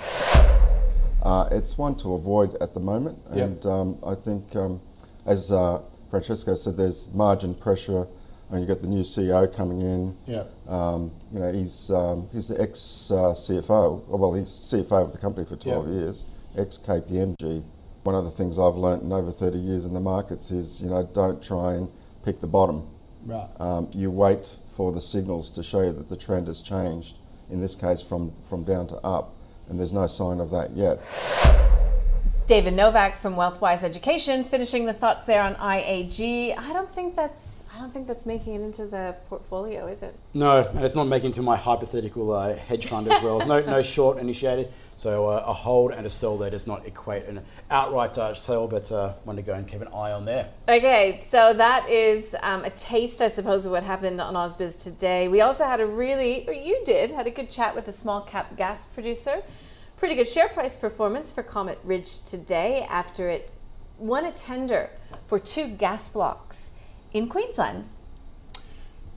Uh, 1.24 1.48
it's 1.50 1.75
one 1.75 1.95
to 1.95 2.13
avoid 2.13 2.55
at 2.62 2.75
the 2.75 2.79
moment, 2.79 3.17
and 3.31 3.63
yep. 3.63 3.65
Um, 3.65 3.98
I 4.05 4.13
think, 4.13 4.55
um, 4.55 4.79
as 5.25 5.51
uh, 5.51 5.81
Francesco 6.12 6.53
said, 6.53 6.77
there's 6.77 7.12
margin 7.15 7.55
pressure 7.55 8.05
and 8.53 8.62
you've 8.62 8.69
got 8.69 8.81
the 8.81 8.88
new 8.88 9.01
CEO 9.01 9.53
coming 9.53 9.81
in. 9.81 10.15
Yeah. 10.27 10.43
Um, 10.67 11.12
you 11.33 11.39
know, 11.39 11.51
he's 11.51 11.89
um, 11.89 12.29
he's 12.31 12.50
the 12.50 12.62
ex 12.62 13.10
uh, 13.10 13.33
CFO. 13.33 14.07
Well, 14.07 14.33
he's 14.33 14.50
CFO 14.50 15.05
of 15.05 15.12
the 15.12 15.17
company 15.17 15.45
for 15.45 15.55
12 15.55 15.88
yeah. 15.88 15.93
years, 15.93 16.25
ex 16.55 16.77
KPMG. 16.77 17.63
One 18.03 18.15
of 18.15 18.25
the 18.25 18.31
things 18.31 18.60
I've 18.60 18.75
learnt 18.75 19.01
in 19.01 19.12
over 19.12 19.31
30 19.31 19.57
years 19.57 19.86
in 19.86 19.93
the 19.93 20.00
markets 20.00 20.51
is, 20.51 20.81
you 20.81 20.89
know, 20.89 21.10
don't 21.13 21.41
try 21.41 21.74
and 21.74 21.89
pick 22.24 22.41
the 22.41 22.48
bottom. 22.48 22.88
Right. 23.25 23.50
Um, 23.60 23.89
you 23.91 24.12
wait 24.12 24.50
for 24.75 24.91
the 24.91 25.01
signals 25.01 25.50
to 25.51 25.63
show 25.63 25.81
you 25.81 25.93
that 25.93 26.10
the 26.10 26.17
trend 26.17 26.48
has 26.48 26.62
changed. 26.62 27.17
In 27.50 27.60
this 27.60 27.75
case, 27.75 28.01
from 28.01 28.33
from 28.43 28.63
down 28.63 28.88
to 28.88 28.98
up, 28.98 29.36
and 29.67 29.79
there's 29.79 29.93
no 29.93 30.05
sign 30.05 30.39
of 30.39 30.51
that 30.51 30.75
yet. 30.75 31.01
David 32.45 32.73
Novak 32.73 33.15
from 33.15 33.35
Wealthwise 33.35 33.83
Education, 33.83 34.43
finishing 34.43 34.85
the 34.85 34.91
thoughts 34.91 35.23
there 35.23 35.41
on 35.41 35.55
IAG. 35.55 36.57
I 36.57 36.73
don't 36.73 36.91
think 36.91 37.15
that's 37.15 37.63
I 37.73 37.79
don't 37.79 37.93
think 37.93 38.05
that's 38.05 38.25
making 38.25 38.55
it 38.55 38.62
into 38.62 38.85
the 38.85 39.15
portfolio, 39.29 39.88
is 39.88 40.03
it? 40.03 40.13
No, 40.33 40.67
and 40.67 40.83
it's 40.83 40.93
not 40.93 41.05
making 41.05 41.29
it 41.29 41.35
to 41.35 41.41
my 41.41 41.55
hypothetical 41.55 42.33
uh, 42.33 42.55
hedge 42.55 42.88
fund 42.88 43.09
as 43.09 43.23
well. 43.23 43.39
no, 43.47 43.62
no 43.62 43.81
short 43.81 44.17
initiated. 44.17 44.73
So 44.97 45.29
uh, 45.29 45.45
a 45.47 45.53
hold 45.53 45.93
and 45.93 46.05
a 46.05 46.09
sell 46.09 46.38
there 46.38 46.50
does 46.50 46.67
not 46.67 46.85
equate 46.85 47.27
an 47.27 47.45
outright 47.71 48.17
uh, 48.17 48.35
sell, 48.35 48.67
but 48.67 48.91
uh, 48.91 49.13
one 49.23 49.38
to 49.38 49.41
go 49.41 49.53
and 49.53 49.65
keep 49.65 49.81
an 49.81 49.88
eye 49.88 50.12
on 50.12 50.25
there. 50.25 50.50
Okay, 50.67 51.21
so 51.23 51.53
that 51.53 51.89
is 51.89 52.35
um, 52.41 52.65
a 52.65 52.69
taste, 52.71 53.21
I 53.21 53.29
suppose, 53.29 53.65
of 53.65 53.71
what 53.71 53.83
happened 53.83 54.19
on 54.19 54.33
AusBiz 54.33 54.83
today. 54.83 55.29
We 55.29 55.39
also 55.39 55.63
had 55.63 55.79
a 55.79 55.85
really, 55.88 56.45
or 56.45 56.53
you 56.53 56.81
did, 56.83 57.09
had 57.09 57.25
a 57.25 57.31
good 57.31 57.50
chat 57.50 57.73
with 57.73 57.88
a 57.88 57.93
small 57.93 58.19
cap 58.19 58.57
gas 58.57 58.85
producer. 58.85 59.43
Pretty 60.03 60.15
good 60.15 60.27
share 60.27 60.50
price 60.50 60.75
performance 60.75 61.31
for 61.31 61.43
Comet 61.43 61.79
Ridge 61.81 62.19
today 62.25 62.86
after 62.89 63.29
it 63.29 63.50
won 63.98 64.25
a 64.25 64.33
tender 64.33 64.89
for 65.24 65.39
two 65.39 65.69
gas 65.69 66.10
blocks 66.10 66.72
in 67.13 67.29
Queensland. 67.29 67.88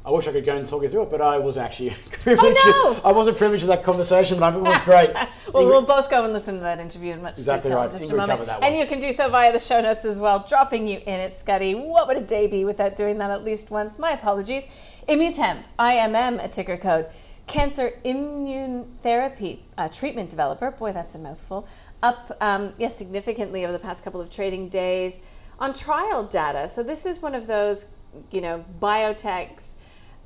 I 0.05 0.12
wish 0.12 0.28
I 0.28 0.31
could 0.31 0.45
go 0.45 0.57
and 0.57 0.64
talk 0.64 0.83
you 0.83 0.88
through 0.88 1.02
it, 1.02 1.11
but 1.11 1.21
I 1.21 1.38
was 1.38 1.57
actually 1.57 1.97
privileged. 2.12 2.57
Oh, 2.64 3.00
no! 3.02 3.11
I 3.11 3.12
wasn't 3.12 3.37
privileged 3.37 3.62
to 3.62 3.66
that 3.66 3.83
conversation, 3.83 4.38
but 4.38 4.55
it 4.55 4.61
was 4.61 4.81
great. 4.85 5.12
well, 5.12 5.26
Ingrid, 5.64 5.66
we'll 5.66 5.83
both 5.83 6.09
go 6.09 6.23
and 6.23 6.33
listen 6.33 6.55
to 6.55 6.61
that 6.61 6.78
interview 6.78 7.14
in 7.14 7.23
much 7.23 7.37
exactly 7.37 7.71
detail 7.71 7.78
right. 7.78 7.93
in 7.93 7.99
just 7.99 8.12
Ingrid 8.12 8.23
a 8.23 8.26
moment. 8.28 8.50
And 8.62 8.76
you 8.76 8.87
can 8.87 9.00
do 9.00 9.11
so 9.11 9.28
via 9.28 9.52
the 9.52 9.59
show 9.59 9.81
notes 9.81 10.05
as 10.05 10.21
well, 10.21 10.47
dropping 10.49 10.87
you 10.87 10.99
in 10.99 11.19
it, 11.19 11.35
Scotty. 11.35 11.75
What 11.75 12.07
would 12.07 12.16
a 12.16 12.21
day 12.21 12.47
be 12.47 12.64
without 12.64 12.95
doing 12.95 13.19
that 13.19 13.33
at 13.33 13.43
least 13.43 13.73
once? 13.73 13.99
My 13.99 14.12
apologies. 14.12 14.69
Immutep, 15.09 15.64
IMM, 15.81 16.45
a 16.45 16.47
ticker 16.47 16.76
code 16.76 17.07
cancer 17.47 17.93
immunotherapy 18.05 19.61
uh, 19.79 19.88
treatment 19.88 20.31
developer. 20.31 20.71
Boy, 20.71 20.93
that's 20.93 21.15
a 21.15 21.19
mouthful. 21.19 21.69
Up, 22.03 22.37
um, 22.41 22.75
yes, 22.79 22.97
significantly 22.97 23.65
over 23.65 23.73
the 23.73 23.79
past 23.79 24.05
couple 24.05 24.21
of 24.21 24.29
trading 24.29 24.69
days 24.69 25.19
on 25.59 25.73
trial 25.73 26.25
data. 26.25 26.69
So 26.69 26.83
this 26.83 27.07
is 27.07 27.23
one 27.23 27.35
of 27.35 27.47
those, 27.47 27.87
you 28.31 28.41
know, 28.41 28.65
biotechs, 28.81 29.75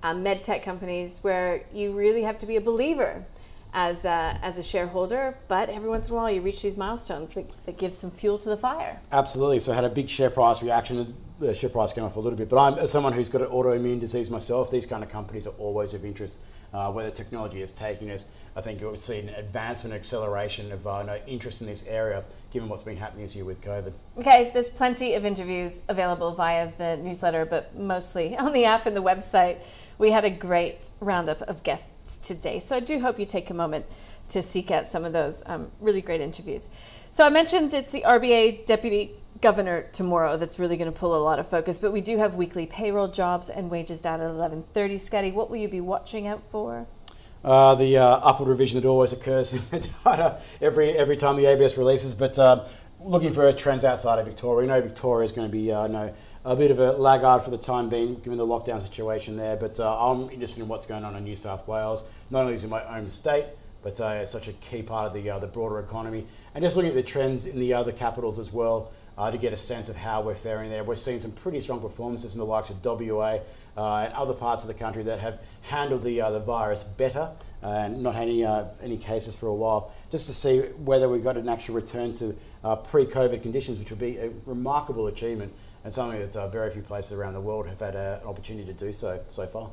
uh, 0.02 0.14
med 0.14 0.42
tech 0.42 0.62
companies 0.62 1.18
where 1.22 1.64
you 1.72 1.92
really 1.92 2.22
have 2.22 2.38
to 2.38 2.46
be 2.46 2.56
a 2.56 2.60
believer 2.60 3.24
as 3.72 4.04
a, 4.04 4.38
as 4.42 4.58
a 4.58 4.62
shareholder, 4.62 5.38
but 5.46 5.68
every 5.68 5.88
once 5.88 6.08
in 6.08 6.14
a 6.14 6.16
while 6.16 6.30
you 6.30 6.40
reach 6.40 6.62
these 6.62 6.76
milestones 6.76 7.34
that, 7.34 7.48
that 7.66 7.78
give 7.78 7.94
some 7.94 8.10
fuel 8.10 8.36
to 8.38 8.48
the 8.48 8.56
fire. 8.56 9.00
Absolutely. 9.12 9.60
So 9.60 9.72
I 9.72 9.76
had 9.76 9.84
a 9.84 9.88
big 9.90 10.08
share 10.08 10.30
price 10.30 10.62
reaction. 10.62 11.14
The 11.38 11.54
share 11.54 11.70
price 11.70 11.92
came 11.92 12.04
off 12.04 12.16
a 12.16 12.20
little 12.20 12.36
bit, 12.36 12.48
but 12.48 12.58
I'm 12.58 12.78
as 12.78 12.90
someone 12.90 13.12
who's 13.12 13.28
got 13.28 13.42
an 13.42 13.48
autoimmune 13.48 14.00
disease 14.00 14.28
myself. 14.28 14.70
These 14.70 14.86
kind 14.86 15.04
of 15.04 15.08
companies 15.08 15.46
are 15.46 15.54
always 15.58 15.94
of 15.94 16.04
interest. 16.04 16.38
Uh, 16.72 16.90
where 16.92 17.04
the 17.04 17.10
technology 17.10 17.62
is 17.62 17.72
taking 17.72 18.10
us, 18.10 18.28
I 18.54 18.60
think 18.60 18.80
you'll 18.80 18.96
see 18.96 19.18
an 19.18 19.28
advancement, 19.30 19.94
acceleration 19.94 20.70
of 20.70 20.86
uh, 20.86 21.02
no 21.02 21.16
interest 21.26 21.62
in 21.62 21.66
this 21.66 21.84
area, 21.86 22.22
given 22.52 22.68
what's 22.68 22.84
been 22.84 22.96
happening 22.96 23.24
this 23.24 23.34
year 23.34 23.44
with 23.44 23.60
COVID. 23.60 23.92
Okay, 24.18 24.50
there's 24.52 24.68
plenty 24.68 25.14
of 25.14 25.24
interviews 25.24 25.82
available 25.88 26.32
via 26.34 26.70
the 26.78 26.96
newsletter, 26.98 27.44
but 27.44 27.76
mostly 27.76 28.36
on 28.38 28.52
the 28.52 28.64
app 28.64 28.86
and 28.86 28.96
the 28.96 29.02
website. 29.02 29.58
We 29.98 30.12
had 30.12 30.24
a 30.24 30.30
great 30.30 30.90
roundup 31.00 31.42
of 31.42 31.62
guests 31.62 32.18
today, 32.18 32.58
so 32.58 32.76
I 32.76 32.80
do 32.80 33.00
hope 33.00 33.18
you 33.18 33.26
take 33.26 33.50
a 33.50 33.54
moment 33.54 33.84
to 34.30 34.42
seek 34.42 34.70
out 34.70 34.86
some 34.86 35.04
of 35.04 35.12
those 35.12 35.42
um, 35.46 35.70
really 35.80 36.00
great 36.00 36.20
interviews. 36.20 36.68
So 37.10 37.26
I 37.26 37.30
mentioned 37.30 37.74
it's 37.74 37.90
the 37.90 38.02
RBA 38.02 38.66
Deputy 38.66 39.12
Governor 39.40 39.82
tomorrow 39.92 40.36
that's 40.36 40.58
really 40.58 40.76
going 40.76 40.92
to 40.92 40.98
pull 40.98 41.16
a 41.16 41.22
lot 41.22 41.38
of 41.38 41.48
focus, 41.48 41.78
but 41.78 41.92
we 41.92 42.00
do 42.00 42.18
have 42.18 42.34
weekly 42.34 42.66
payroll 42.66 43.08
jobs 43.08 43.48
and 43.48 43.70
wages 43.70 44.00
data 44.00 44.24
at 44.24 44.30
11:30. 44.30 44.98
Scotty, 44.98 45.32
what 45.32 45.50
will 45.50 45.56
you 45.56 45.68
be 45.68 45.80
watching 45.80 46.26
out 46.26 46.42
for? 46.50 46.86
Uh, 47.42 47.74
the 47.74 47.96
uh, 47.96 48.04
upward 48.04 48.50
revision 48.50 48.80
that 48.80 48.86
always 48.86 49.12
occurs 49.12 49.52
in 49.54 49.62
the 49.70 49.88
data 50.04 50.40
every 50.60 50.96
every 50.96 51.16
time 51.16 51.36
the 51.36 51.46
ABS 51.46 51.76
releases, 51.76 52.14
but 52.14 52.38
uh, 52.38 52.66
looking 53.02 53.32
for 53.32 53.50
trends 53.52 53.84
outside 53.84 54.18
of 54.18 54.26
Victoria. 54.26 54.60
We 54.60 54.66
know 54.66 54.80
Victoria 54.80 55.24
is 55.24 55.32
going 55.32 55.48
to 55.48 55.52
be 55.52 55.72
uh, 55.72 55.86
no, 55.86 56.14
a 56.44 56.54
bit 56.54 56.70
of 56.70 56.78
a 56.78 56.92
laggard 56.92 57.42
for 57.42 57.50
the 57.50 57.58
time 57.58 57.88
being, 57.88 58.16
given 58.16 58.36
the 58.36 58.46
lockdown 58.46 58.80
situation 58.80 59.36
there. 59.36 59.56
But 59.56 59.80
uh, 59.80 60.10
I'm 60.10 60.30
interested 60.30 60.62
in 60.62 60.68
what's 60.68 60.86
going 60.86 61.04
on 61.04 61.16
in 61.16 61.24
New 61.24 61.36
South 61.36 61.66
Wales. 61.66 62.04
Not 62.30 62.42
only 62.42 62.54
is 62.54 62.64
it 62.64 62.68
my 62.68 62.84
own 62.96 63.08
state, 63.08 63.46
but 63.82 64.00
uh, 64.00 64.20
it's 64.22 64.30
such 64.30 64.48
a 64.48 64.52
key 64.54 64.82
part 64.82 65.06
of 65.06 65.14
the 65.14 65.30
uh, 65.30 65.38
the 65.38 65.46
broader 65.46 65.78
economy. 65.78 66.26
And 66.54 66.62
just 66.62 66.76
looking 66.76 66.90
at 66.90 66.94
the 66.94 67.02
trends 67.02 67.46
in 67.46 67.58
the 67.58 67.74
other 67.74 67.92
capitals 67.92 68.38
as 68.38 68.52
well. 68.52 68.92
Uh, 69.18 69.30
to 69.30 69.36
get 69.36 69.52
a 69.52 69.56
sense 69.56 69.90
of 69.90 69.96
how 69.96 70.22
we're 70.22 70.34
faring 70.34 70.70
there. 70.70 70.82
We're 70.82 70.96
seeing 70.96 71.18
some 71.18 71.32
pretty 71.32 71.60
strong 71.60 71.80
performances 71.80 72.32
in 72.32 72.38
the 72.38 72.46
likes 72.46 72.70
of 72.70 72.82
WA 72.82 73.40
uh, 73.76 73.96
and 73.96 74.14
other 74.14 74.32
parts 74.32 74.64
of 74.64 74.68
the 74.68 74.74
country 74.74 75.02
that 75.02 75.18
have 75.18 75.40
handled 75.60 76.04
the, 76.04 76.22
uh, 76.22 76.30
the 76.30 76.40
virus 76.40 76.82
better 76.84 77.30
and 77.62 78.02
not 78.02 78.14
had 78.14 78.24
any, 78.24 78.44
uh, 78.44 78.64
any 78.82 78.96
cases 78.96 79.34
for 79.34 79.46
a 79.46 79.54
while, 79.54 79.92
just 80.10 80.26
to 80.26 80.34
see 80.34 80.60
whether 80.60 81.08
we've 81.08 81.24
got 81.24 81.36
an 81.36 81.48
actual 81.48 81.74
return 81.74 82.12
to 82.14 82.36
uh, 82.64 82.76
pre 82.76 83.04
COVID 83.04 83.42
conditions, 83.42 83.78
which 83.78 83.90
would 83.90 83.98
be 83.98 84.16
a 84.18 84.30
remarkable 84.46 85.06
achievement 85.06 85.52
and 85.84 85.92
something 85.92 86.20
that 86.20 86.36
uh, 86.36 86.48
very 86.48 86.70
few 86.70 86.82
places 86.82 87.12
around 87.12 87.32
the 87.32 87.40
world 87.40 87.66
have 87.66 87.80
had 87.80 87.94
an 87.94 88.20
opportunity 88.24 88.66
to 88.66 88.72
do 88.72 88.92
so 88.92 89.20
so 89.28 89.46
far. 89.46 89.70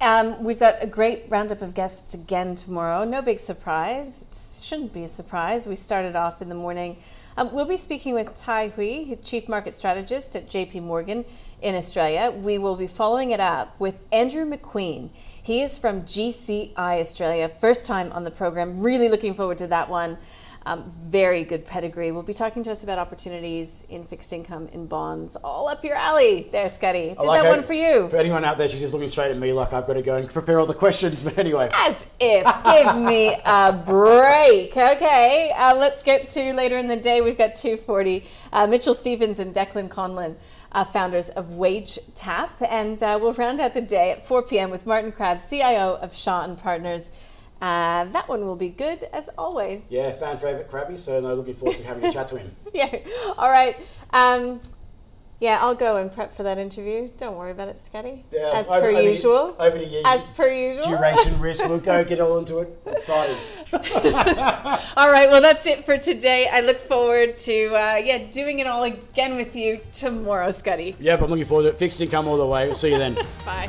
Um, 0.00 0.42
we've 0.42 0.58
got 0.58 0.76
a 0.80 0.86
great 0.86 1.24
roundup 1.28 1.62
of 1.62 1.74
guests 1.74 2.14
again 2.14 2.54
tomorrow. 2.54 3.04
No 3.04 3.22
big 3.22 3.40
surprise. 3.40 4.24
It 4.30 4.62
shouldn't 4.62 4.92
be 4.92 5.04
a 5.04 5.08
surprise. 5.08 5.66
We 5.66 5.76
started 5.76 6.16
off 6.16 6.42
in 6.42 6.48
the 6.48 6.54
morning. 6.54 6.96
Um, 7.36 7.52
we'll 7.52 7.66
be 7.66 7.76
speaking 7.76 8.14
with 8.14 8.34
Tai 8.36 8.68
Hui, 8.68 9.16
Chief 9.22 9.48
Market 9.48 9.72
Strategist 9.72 10.34
at 10.34 10.48
JP 10.48 10.82
Morgan 10.82 11.24
in 11.62 11.74
Australia. 11.74 12.30
We 12.30 12.58
will 12.58 12.76
be 12.76 12.86
following 12.86 13.30
it 13.30 13.40
up 13.40 13.78
with 13.78 14.02
Andrew 14.12 14.44
McQueen. 14.44 15.10
He 15.42 15.62
is 15.62 15.78
from 15.78 16.02
GCI 16.02 16.74
Australia, 16.76 17.48
first 17.48 17.86
time 17.86 18.12
on 18.12 18.24
the 18.24 18.30
program. 18.30 18.80
Really 18.80 19.08
looking 19.08 19.34
forward 19.34 19.58
to 19.58 19.66
that 19.68 19.88
one. 19.88 20.18
Um, 20.66 20.92
very 21.00 21.42
good 21.44 21.64
pedigree. 21.64 22.12
Will 22.12 22.22
be 22.22 22.34
talking 22.34 22.62
to 22.64 22.70
us 22.70 22.84
about 22.84 22.98
opportunities 22.98 23.86
in 23.88 24.04
fixed 24.04 24.30
income, 24.32 24.68
in 24.68 24.86
bonds, 24.86 25.36
all 25.36 25.68
up 25.68 25.82
your 25.82 25.96
alley 25.96 26.50
there, 26.52 26.68
Scotty. 26.68 27.16
Did 27.18 27.24
like 27.24 27.42
that 27.42 27.48
one 27.48 27.62
for 27.62 27.72
you. 27.72 28.08
For 28.10 28.18
anyone 28.18 28.44
out 28.44 28.58
there, 28.58 28.68
she's 28.68 28.80
just 28.80 28.92
looking 28.92 29.08
straight 29.08 29.30
at 29.30 29.38
me 29.38 29.54
like 29.54 29.72
I've 29.72 29.86
got 29.86 29.94
to 29.94 30.02
go 30.02 30.16
and 30.16 30.28
prepare 30.28 30.60
all 30.60 30.66
the 30.66 30.74
questions. 30.74 31.22
But 31.30 31.38
anyway. 31.38 31.70
As 31.72 32.04
if. 32.18 32.44
Give 32.64 32.96
me 32.96 33.36
a 33.44 33.72
break. 33.72 34.76
Okay, 34.76 35.52
uh, 35.56 35.76
let's 35.76 36.02
get 36.02 36.28
to 36.30 36.52
later 36.52 36.76
in 36.76 36.88
the 36.88 36.96
day. 36.96 37.20
We've 37.20 37.38
got 37.38 37.54
240. 37.54 38.24
Uh, 38.52 38.66
Mitchell 38.66 38.94
Stevens 38.94 39.38
and 39.38 39.54
Declan 39.54 39.88
Conlon. 39.88 40.36
Uh, 40.72 40.84
founders 40.84 41.30
of 41.30 41.54
Wage 41.54 41.98
Tap, 42.14 42.62
and 42.68 43.02
uh, 43.02 43.18
we'll 43.20 43.32
round 43.32 43.58
out 43.58 43.74
the 43.74 43.80
day 43.80 44.12
at 44.12 44.24
4 44.24 44.42
p.m. 44.44 44.70
with 44.70 44.86
Martin 44.86 45.10
Crabb, 45.10 45.40
CIO 45.40 45.98
of 46.00 46.14
Shaw 46.14 46.44
and 46.44 46.56
Partners 46.56 47.10
Uh, 47.60 48.04
that 48.06 48.26
one 48.26 48.46
will 48.46 48.56
be 48.56 48.70
good 48.70 49.04
as 49.12 49.28
always. 49.36 49.92
Yeah, 49.92 50.10
fan 50.12 50.38
favourite 50.38 50.70
Krabby, 50.70 50.98
so 50.98 51.20
no, 51.20 51.34
looking 51.34 51.54
forward 51.54 51.76
to 51.76 51.84
having 51.84 52.04
a 52.04 52.12
chat 52.12 52.28
to 52.28 52.38
him. 52.38 52.56
yeah. 52.72 53.00
All 53.36 53.50
right. 53.50 53.76
Um, 54.14 54.60
yeah, 55.40 55.58
I'll 55.60 55.74
go 55.74 55.96
and 55.96 56.12
prep 56.12 56.36
for 56.36 56.42
that 56.42 56.58
interview. 56.58 57.08
Don't 57.16 57.36
worry 57.36 57.50
about 57.50 57.68
it, 57.68 57.78
Scotty. 57.80 58.24
Yeah, 58.30 58.52
As 58.54 58.68
over- 58.68 58.80
per 58.80 58.88
over 58.90 58.98
to- 58.98 59.04
usual. 59.04 59.56
over 59.58 59.78
to 59.78 59.84
you. 59.86 60.02
As 60.04 60.26
per 60.28 60.52
usual. 60.52 60.84
Duration, 60.96 61.40
risk, 61.48 61.66
we'll 61.68 61.78
go 61.78 62.04
get 62.04 62.20
all 62.20 62.38
into 62.38 62.58
it. 62.58 62.78
Excited. 62.86 63.36
All 63.72 65.10
right. 65.12 65.30
Well, 65.30 65.40
that's 65.40 65.64
it 65.66 65.84
for 65.84 65.96
today. 65.96 66.48
I 66.48 66.60
look 66.60 66.78
forward 66.78 67.38
to 67.38 67.66
uh, 67.68 67.96
yeah 68.04 68.18
doing 68.18 68.58
it 68.58 68.66
all 68.66 68.82
again 68.82 69.36
with 69.36 69.54
you 69.54 69.80
tomorrow, 69.92 70.50
Scotty. 70.50 70.96
Yep, 70.98 71.22
I'm 71.22 71.30
looking 71.30 71.44
forward 71.44 71.62
to 71.64 71.68
it. 71.68 71.78
Fixed 71.78 72.00
income 72.00 72.26
all 72.26 72.36
the 72.36 72.46
way. 72.46 72.64
We'll 72.66 72.74
see 72.74 72.90
you 72.90 72.98
then. 72.98 73.14
Bye. 73.44 73.68